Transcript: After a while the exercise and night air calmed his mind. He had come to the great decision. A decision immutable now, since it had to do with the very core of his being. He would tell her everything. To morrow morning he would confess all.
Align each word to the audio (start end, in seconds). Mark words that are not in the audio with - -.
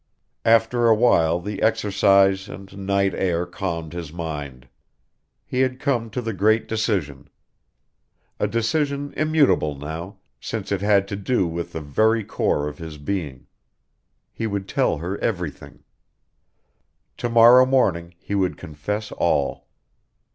After 0.45 0.87
a 0.87 0.95
while 0.95 1.39
the 1.39 1.61
exercise 1.61 2.49
and 2.49 2.75
night 2.87 3.13
air 3.13 3.45
calmed 3.45 3.93
his 3.93 4.11
mind. 4.11 4.67
He 5.45 5.59
had 5.59 5.79
come 5.79 6.09
to 6.09 6.23
the 6.23 6.33
great 6.33 6.67
decision. 6.67 7.29
A 8.39 8.47
decision 8.47 9.13
immutable 9.15 9.75
now, 9.75 10.17
since 10.39 10.71
it 10.71 10.81
had 10.81 11.07
to 11.09 11.15
do 11.15 11.45
with 11.45 11.73
the 11.73 11.81
very 11.81 12.23
core 12.23 12.67
of 12.67 12.79
his 12.79 12.97
being. 12.97 13.45
He 14.33 14.47
would 14.47 14.67
tell 14.67 14.97
her 14.97 15.19
everything. 15.19 15.83
To 17.17 17.29
morrow 17.29 17.67
morning 17.67 18.15
he 18.17 18.33
would 18.33 18.57
confess 18.57 19.11
all. 19.11 19.67